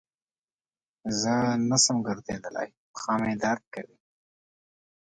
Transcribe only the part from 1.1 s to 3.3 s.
زه نسم ګرځیدلای پښه